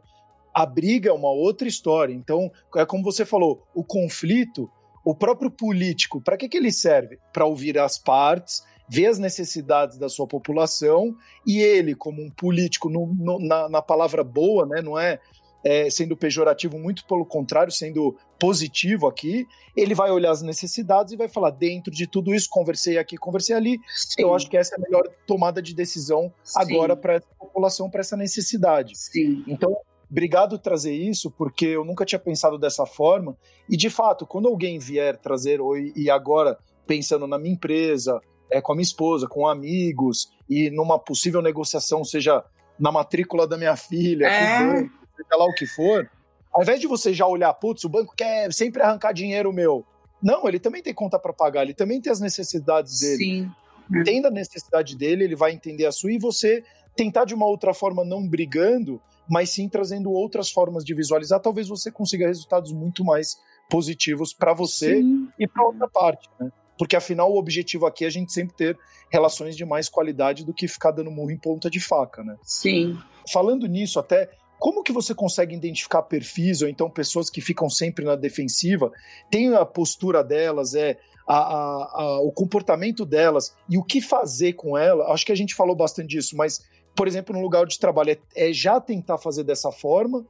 [0.59, 2.13] A briga é uma outra história.
[2.13, 4.69] Então, é como você falou, o conflito,
[5.05, 7.17] o próprio político, para que, que ele serve?
[7.31, 11.15] Para ouvir as partes, ver as necessidades da sua população
[11.47, 15.21] e ele, como um político, no, no, na, na, palavra boa, né, não é,
[15.63, 21.17] é, sendo pejorativo, muito pelo contrário, sendo positivo aqui, ele vai olhar as necessidades e
[21.17, 23.79] vai falar: dentro de tudo isso, conversei aqui, conversei ali.
[23.95, 24.23] Sim.
[24.23, 26.59] Eu acho que essa é a melhor tomada de decisão Sim.
[26.59, 28.97] agora para essa população, para essa necessidade.
[28.97, 29.41] Sim.
[29.47, 29.77] Então,
[30.09, 33.37] Obrigado por trazer isso, porque eu nunca tinha pensado dessa forma.
[33.69, 35.59] E de fato, quando alguém vier trazer,
[35.95, 38.19] e agora pensando na minha empresa,
[38.51, 42.43] é, com a minha esposa, com amigos, e numa possível negociação, seja
[42.79, 44.59] na matrícula da minha filha, é.
[44.59, 46.09] banco, seja lá o que for,
[46.51, 49.85] ao invés de você já olhar, putz, o banco quer sempre arrancar dinheiro meu.
[50.21, 53.17] Não, ele também tem conta para pagar, ele também tem as necessidades dele.
[53.17, 53.51] Sim.
[53.93, 56.63] Entenda a necessidade dele, ele vai entender a sua, e você
[56.95, 61.67] tentar de uma outra forma, não brigando, mas sim trazendo outras formas de visualizar, talvez
[61.67, 63.37] você consiga resultados muito mais
[63.69, 65.27] positivos para você sim.
[65.37, 66.51] e para outra parte, né?
[66.77, 68.77] Porque afinal o objetivo aqui é a gente sempre ter
[69.11, 72.37] relações de mais qualidade do que ficar dando murro em ponta de faca, né?
[72.41, 72.97] Sim.
[73.31, 78.03] Falando nisso, até como que você consegue identificar perfis ou então pessoas que ficam sempre
[78.03, 78.91] na defensiva?
[79.29, 84.53] Tem a postura delas, é a, a, a, o comportamento delas e o que fazer
[84.53, 85.13] com ela?
[85.13, 86.61] Acho que a gente falou bastante disso, mas
[86.99, 90.27] por exemplo, no lugar de trabalho, é, é já tentar fazer dessa forma?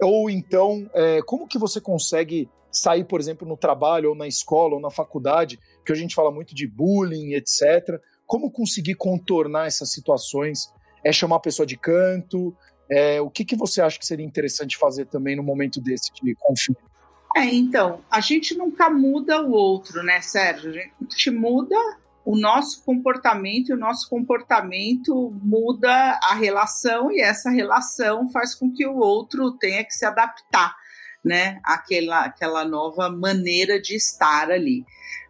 [0.00, 4.76] Ou então, é, como que você consegue sair, por exemplo, no trabalho, ou na escola,
[4.76, 8.00] ou na faculdade, que a gente fala muito de bullying, etc.
[8.24, 10.72] Como conseguir contornar essas situações?
[11.04, 12.56] É chamar a pessoa de canto?
[12.90, 16.34] É, o que, que você acha que seria interessante fazer também no momento desse de
[16.36, 16.80] conflito?
[17.36, 20.70] É, então, a gente nunca muda o outro, né, Sérgio?
[20.70, 21.76] A gente muda
[22.26, 28.68] o nosso comportamento e o nosso comportamento muda a relação e essa relação faz com
[28.72, 30.74] que o outro tenha que se adaptar,
[31.24, 34.84] né, àquela, àquela nova maneira de estar ali.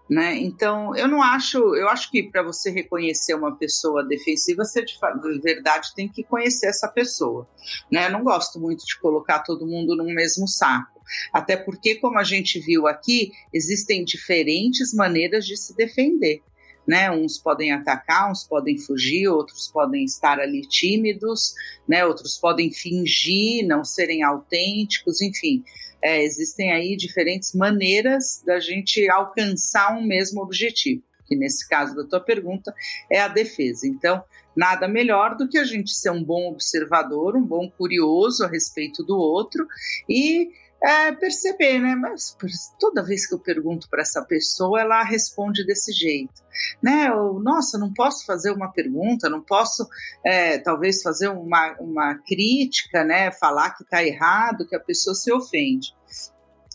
[0.09, 0.37] Né?
[0.37, 4.97] Então, eu não acho, eu acho que para você reconhecer uma pessoa defensiva, você de
[5.43, 7.47] verdade tem que conhecer essa pessoa.
[7.93, 8.07] Né?
[8.07, 11.03] Eu não gosto muito de colocar todo mundo no mesmo saco.
[11.31, 16.43] Até porque, como a gente viu aqui, existem diferentes maneiras de se defender
[16.87, 17.11] né?
[17.11, 21.55] Uns podem atacar, uns podem fugir, outros podem estar ali tímidos,
[21.89, 22.05] né?
[22.05, 25.65] Outros podem fingir, não serem autênticos, enfim.
[26.03, 32.05] é, existem aí diferentes maneiras da gente alcançar um mesmo objetivo, que nesse caso da
[32.05, 32.73] tua pergunta
[33.11, 33.87] é a defesa.
[33.87, 34.23] Então,
[34.55, 39.03] nada melhor do que a gente ser um bom observador, um bom curioso a respeito
[39.03, 39.67] do outro
[40.09, 40.51] e
[40.83, 41.95] é, perceber, né?
[41.95, 42.37] Mas
[42.79, 46.43] toda vez que eu pergunto para essa pessoa, ela responde desse jeito,
[46.83, 47.09] né?
[47.09, 49.89] Eu, Nossa, não posso fazer uma pergunta, não posso,
[50.25, 53.33] é, talvez, fazer uma, uma crítica, né?
[53.33, 55.95] Falar que está errado, que a pessoa se ofende.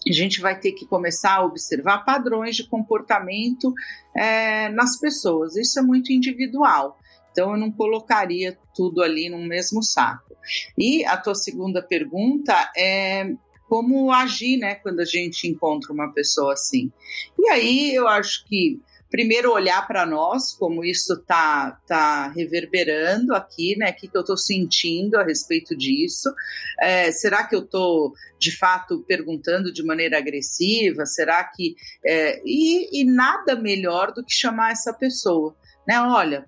[0.07, 3.71] A gente vai ter que começar a observar padrões de comportamento
[4.15, 5.55] é, nas pessoas.
[5.55, 6.97] Isso é muito individual.
[7.31, 10.35] Então, eu não colocaria tudo ali no mesmo saco.
[10.75, 13.31] E a tua segunda pergunta é
[13.71, 16.91] como agir, né, quando a gente encontra uma pessoa assim.
[17.39, 23.77] E aí eu acho que primeiro olhar para nós, como isso tá tá reverberando aqui,
[23.77, 23.91] né?
[23.91, 26.33] O que, que eu estou sentindo a respeito disso?
[26.81, 31.05] É, será que eu estou de fato perguntando de maneira agressiva?
[31.05, 31.73] Será que
[32.05, 35.55] é, e, e nada melhor do que chamar essa pessoa,
[35.87, 35.97] né?
[36.01, 36.45] Olha,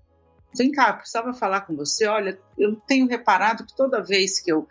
[0.57, 2.05] vem cá, precisava falar com você.
[2.07, 4.67] Olha, eu tenho reparado que toda vez que eu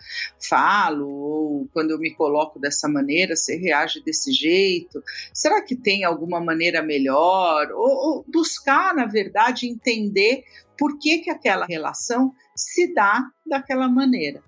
[0.49, 5.03] falo ou quando eu me coloco dessa maneira, você reage desse jeito.
[5.33, 7.71] Será que tem alguma maneira melhor?
[7.73, 10.45] Ou, ou buscar, na verdade, entender
[10.79, 14.43] por que, que aquela relação se dá daquela maneira,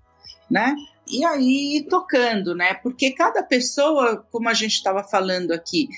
[0.50, 0.74] né?
[1.08, 2.74] E aí tocando, né?
[2.74, 5.88] Porque cada pessoa, como a gente estava falando aqui,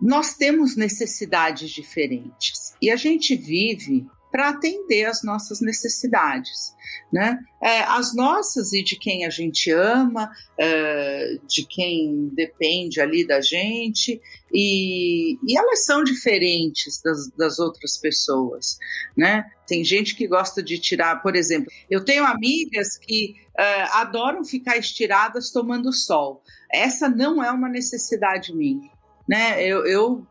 [0.00, 6.74] nós temos necessidades diferentes e a gente vive para atender às nossas necessidades,
[7.12, 7.38] né?
[7.62, 13.40] É, as nossas e de quem a gente ama, é, de quem depende ali da
[13.40, 14.20] gente,
[14.52, 18.78] e, e elas são diferentes das, das, outras pessoas,
[19.16, 19.44] né?
[19.66, 24.76] Tem gente que gosta de tirar, por exemplo, eu tenho amigas que é, adoram ficar
[24.76, 26.42] estiradas tomando sol.
[26.72, 28.90] Essa não é uma necessidade minha.
[29.28, 29.64] Né?
[29.64, 30.26] Eu, eu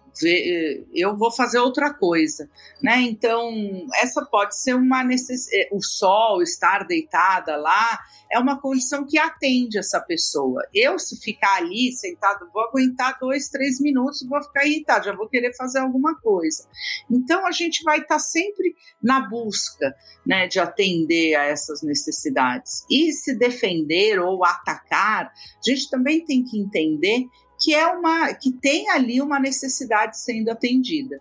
[0.93, 2.49] eu vou fazer outra coisa,
[2.81, 3.01] né?
[3.01, 3.51] Então,
[4.01, 5.63] essa pode ser uma necessidade.
[5.63, 7.99] É, o sol, estar deitada lá,
[8.31, 10.61] é uma condição que atende essa pessoa.
[10.73, 15.27] Eu, se ficar ali sentado, vou aguentar dois, três minutos, vou ficar irritado, já vou
[15.27, 16.67] querer fazer alguma coisa.
[17.09, 19.95] Então, a gente vai estar sempre na busca,
[20.25, 22.85] né, de atender a essas necessidades.
[22.89, 27.25] E se defender ou atacar, a gente também tem que entender
[27.59, 31.19] que é uma que tem ali uma necessidade sendo atendida.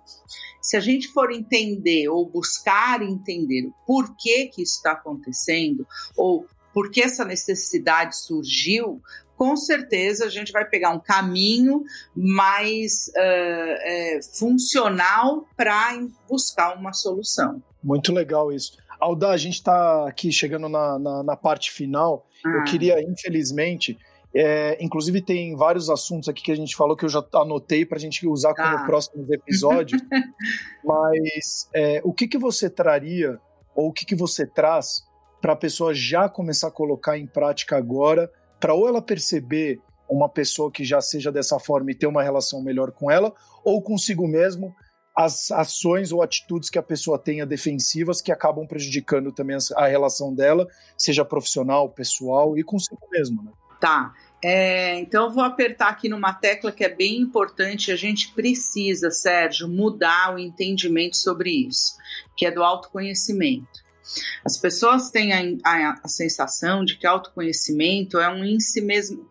[0.61, 6.47] Se a gente for entender ou buscar entender o porquê que isso está acontecendo ou
[6.73, 9.01] por que essa necessidade surgiu,
[9.37, 15.99] com certeza a gente vai pegar um caminho mais uh, funcional para
[16.29, 17.63] buscar uma solução.
[17.83, 18.77] Muito legal isso.
[19.01, 22.27] Alda, a gente está aqui chegando na, na, na parte final.
[22.45, 22.49] Ah.
[22.49, 23.97] Eu queria, infelizmente,
[24.35, 27.97] é, inclusive, tem vários assuntos aqui que a gente falou que eu já anotei para
[27.97, 28.85] a gente usar como ah.
[28.85, 30.01] próximos episódios.
[30.85, 33.41] Mas é, o que, que você traria,
[33.75, 35.03] ou o que, que você traz
[35.41, 40.29] para a pessoa já começar a colocar em prática agora, para ou ela perceber uma
[40.29, 43.33] pessoa que já seja dessa forma e ter uma relação melhor com ela,
[43.65, 44.75] ou consigo mesmo
[45.17, 50.33] as ações ou atitudes que a pessoa tenha defensivas que acabam prejudicando também a relação
[50.33, 53.51] dela, seja profissional, pessoal e consigo mesmo, né?
[53.81, 54.15] Tá.
[54.43, 57.91] É, então, eu vou apertar aqui numa tecla que é bem importante.
[57.91, 61.97] A gente precisa, Sérgio, mudar o entendimento sobre isso,
[62.37, 63.88] que é do autoconhecimento.
[64.45, 68.45] As pessoas têm a, a, a sensação de que autoconhecimento é um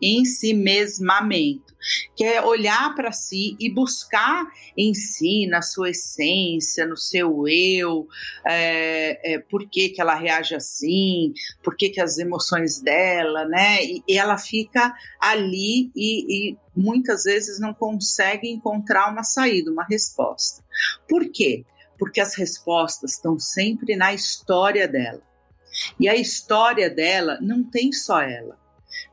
[0.00, 1.74] ensimesmamento,
[2.16, 8.06] que é olhar para si e buscar em si, na sua essência, no seu eu,
[8.46, 13.82] é, é, por que, que ela reage assim, por que, que as emoções dela, né?
[13.84, 19.84] E, e ela fica ali e, e muitas vezes não consegue encontrar uma saída, uma
[19.84, 20.62] resposta.
[21.08, 21.64] Por quê?
[21.98, 25.22] Porque as respostas estão sempre na história dela.
[25.98, 28.58] E a história dela não tem só ela.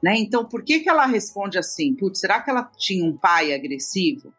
[0.02, 0.18] Né?
[0.18, 1.96] Então, por que, que ela responde assim?
[1.96, 4.34] Putz, será que ela tinha um pai agressivo?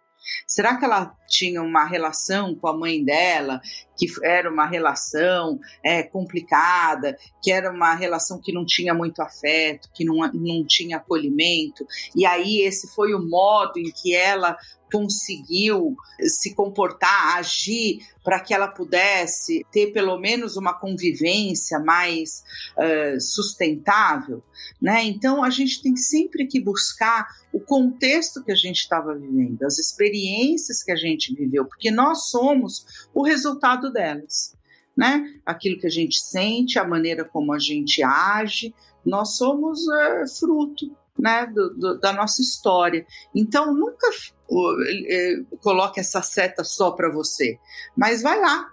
[0.47, 3.61] Será que ela tinha uma relação com a mãe dela,
[3.97, 9.89] que era uma relação é, complicada, que era uma relação que não tinha muito afeto,
[9.95, 14.57] que não, não tinha acolhimento, e aí esse foi o modo em que ela
[14.93, 22.43] conseguiu se comportar, agir para que ela pudesse ter pelo menos uma convivência mais
[22.77, 24.43] uh, sustentável,
[24.81, 25.05] né?
[25.05, 29.79] Então a gente tem sempre que buscar o contexto que a gente estava vivendo, as
[29.79, 34.55] experiências que a gente viveu, porque nós somos o resultado delas.
[34.97, 35.35] Né?
[35.45, 38.75] Aquilo que a gente sente, a maneira como a gente age,
[39.05, 43.07] nós somos é, fruto né, do, do, da nossa história.
[43.35, 44.09] Então, nunca
[44.49, 47.59] uh, coloque essa seta só para você,
[47.97, 48.71] mas vai lá,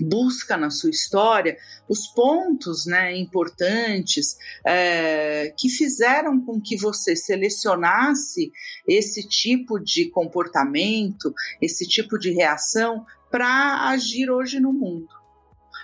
[0.00, 1.56] busca na sua história
[1.88, 8.52] os pontos né, importantes é, que fizeram com que você selecionasse
[8.86, 15.17] esse tipo de comportamento, esse tipo de reação para agir hoje no mundo.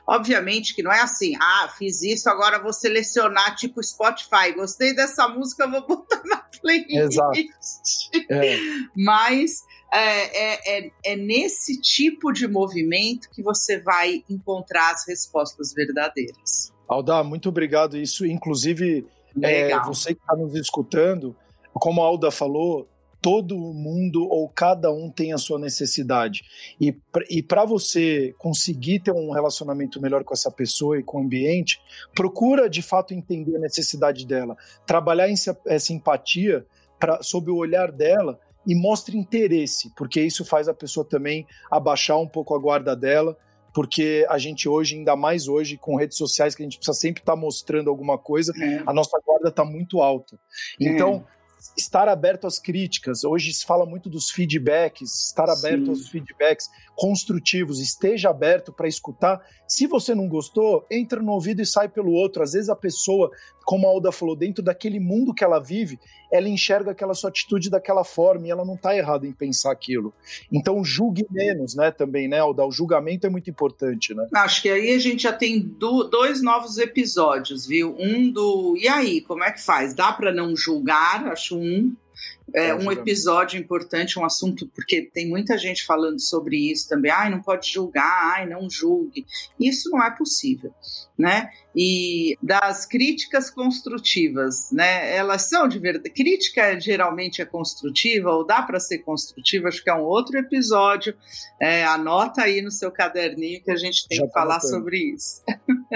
[0.07, 5.27] Obviamente que não é assim, ah, fiz isso, agora vou selecionar tipo Spotify, gostei dessa
[5.29, 6.95] música, vou botar na playlist.
[6.95, 7.39] Exato.
[8.31, 8.59] É.
[8.95, 9.63] Mas
[9.95, 16.73] é, é, é, é, nesse tipo de movimento que você vai encontrar as respostas verdadeiras.
[16.89, 17.97] Alda, muito obrigado.
[17.97, 19.07] Isso, inclusive,
[19.41, 21.35] é, você que está nos escutando,
[21.73, 22.89] como a Alda falou,
[23.25, 26.43] todo mundo ou cada um tem a sua necessidade.
[26.79, 26.95] E,
[27.31, 31.81] e para você conseguir ter um relacionamento melhor com essa pessoa e com o ambiente,
[32.14, 34.55] procura de fato entender a necessidade dela,
[34.87, 36.66] trabalhar essa, essa empatia
[37.01, 42.18] pra, sob o olhar dela e mostre interesse, porque isso faz a pessoa também abaixar
[42.18, 43.35] um pouco a guarda dela
[43.72, 47.22] porque a gente hoje, ainda mais hoje, com redes sociais, que a gente precisa sempre
[47.22, 48.85] estar tá mostrando alguma coisa, é.
[48.87, 50.39] a nossa guarda está muito alta.
[50.79, 51.35] Então, é
[51.77, 53.25] estar aberto às críticas.
[53.25, 55.91] Hoje se fala muito dos feedbacks, estar aberto Sim.
[55.91, 59.41] aos feedbacks construtivos, esteja aberto para escutar.
[59.67, 62.43] Se você não gostou, entra no ouvido e sai pelo outro.
[62.43, 63.31] Às vezes a pessoa,
[63.65, 65.99] como a Alda falou, dentro daquele mundo que ela vive,
[66.31, 70.12] ela enxerga aquela sua atitude daquela forma e ela não está errada em pensar aquilo.
[70.53, 72.65] Então julgue menos, né, também, né, Alda?
[72.65, 74.27] O julgamento é muito importante, né?
[74.35, 77.97] Acho que aí a gente já tem do, dois novos episódios, viu?
[77.99, 79.95] Um do e aí, como é que faz?
[79.95, 81.27] Dá para não julgar?
[81.29, 81.95] Acho um
[82.53, 87.11] é, um episódio importante, um assunto, porque tem muita gente falando sobre isso também.
[87.11, 89.25] Ai, não pode julgar, ai, não julgue.
[89.59, 90.72] Isso não é possível,
[91.18, 91.51] né?
[91.75, 95.16] E das críticas construtivas, né?
[95.16, 96.11] Elas são de verdade.
[96.11, 101.16] Crítica geralmente é construtiva, ou dá para ser construtiva, acho que é um outro episódio.
[101.61, 105.43] É, anota aí no seu caderninho que a gente tem Já que falar sobre isso.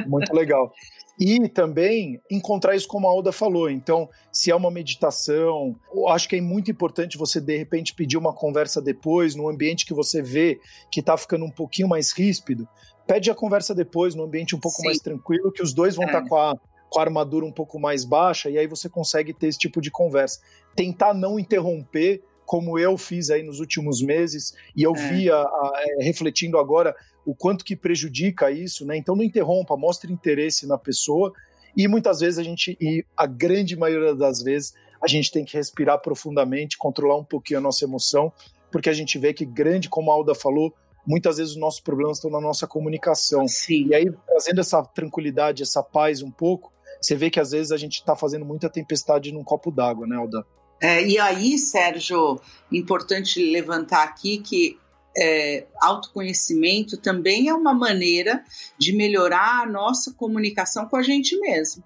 [0.07, 0.73] Muito legal.
[1.19, 3.69] E também encontrar isso como a Alda falou.
[3.69, 5.75] Então, se é uma meditação,
[6.11, 9.93] acho que é muito importante você, de repente, pedir uma conversa depois, no ambiente que
[9.93, 10.61] você vê
[10.93, 12.69] que está ficando um pouquinho mais ríspido.
[13.05, 14.87] Pede a conversa depois, no ambiente um pouco Sim.
[14.87, 16.23] mais tranquilo, que os dois vão estar é.
[16.23, 16.55] tá com, a,
[16.89, 19.91] com a armadura um pouco mais baixa, e aí você consegue ter esse tipo de
[19.91, 20.41] conversa.
[20.77, 25.09] Tentar não interromper, como eu fiz aí nos últimos meses, e eu é.
[25.11, 26.97] vi, a, a, é, refletindo agora,
[27.27, 28.97] o quanto que prejudica isso, né?
[28.97, 31.31] Então não interrompa, mostre interesse na pessoa
[31.77, 35.59] e muitas vezes a gente, e a grande maioria das vezes, a gente tem que
[35.59, 38.33] respirar profundamente, controlar um pouquinho a nossa emoção,
[38.73, 40.75] porque a gente vê que grande, como a Alda falou,
[41.07, 43.47] muitas vezes os nossos problemas estão na nossa comunicação.
[43.47, 43.89] Sim.
[43.89, 47.77] E aí, trazendo essa tranquilidade, essa paz um pouco, você vê que às vezes a
[47.77, 50.47] gente está fazendo muita tempestade num copo d'água, né, Alda?
[50.81, 54.79] É, e aí, Sérgio, importante levantar aqui que
[55.17, 58.45] é, autoconhecimento também é uma maneira
[58.79, 61.83] de melhorar a nossa comunicação com a gente mesmo.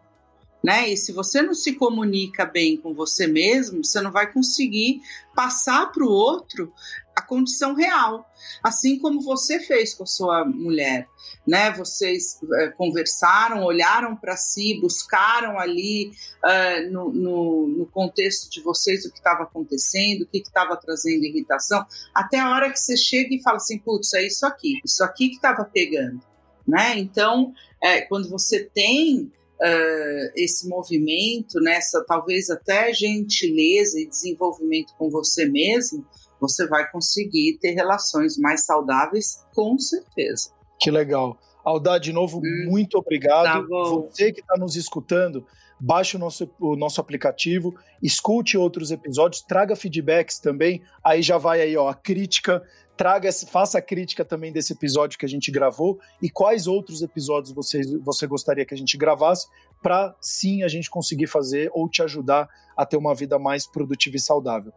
[0.62, 0.90] Né?
[0.90, 5.02] E se você não se comunica bem com você mesmo, você não vai conseguir
[5.34, 6.72] passar para o outro
[7.14, 8.26] a condição real,
[8.62, 11.06] assim como você fez com a sua mulher,
[11.46, 11.70] né?
[11.72, 16.10] Vocês é, conversaram, olharam para si, buscaram ali
[16.42, 21.24] uh, no, no, no, contexto de vocês o que estava acontecendo, o que estava trazendo
[21.24, 21.84] irritação,
[22.14, 25.28] até a hora que você chega e fala assim, putz, é isso aqui, isso aqui
[25.28, 26.20] que estava pegando,
[26.66, 26.98] né?
[26.98, 27.52] Então,
[27.82, 29.30] é, quando você tem
[29.62, 36.04] Uh, esse movimento, nessa talvez até gentileza e desenvolvimento com você mesmo,
[36.40, 40.50] você vai conseguir ter relações mais saudáveis, com certeza.
[40.80, 41.38] Que legal.
[41.64, 43.44] Aldar, de novo, hum, muito obrigado.
[43.44, 45.46] Tá você que está nos escutando,
[45.78, 50.82] baixe o nosso, o nosso aplicativo, escute outros episódios, traga feedbacks também.
[51.04, 52.62] Aí já vai aí, ó, a crítica.
[53.02, 57.52] Traga, faça a crítica também desse episódio que a gente gravou e quais outros episódios
[57.52, 59.48] você, você gostaria que a gente gravasse
[59.82, 64.14] para sim a gente conseguir fazer ou te ajudar a ter uma vida mais produtiva
[64.14, 64.72] e saudável.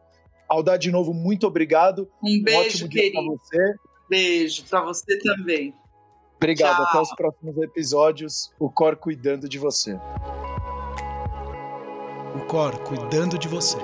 [0.50, 2.10] Aldar, de novo, muito obrigado.
[2.24, 3.76] Um beijo, um para você.
[4.10, 5.72] Beijo para você também.
[6.38, 6.78] Obrigado.
[6.78, 6.86] Tchau.
[6.88, 8.52] Até os próximos episódios.
[8.60, 10.00] O Cor cuidando de você.
[12.34, 13.78] O Cor cuidando de você.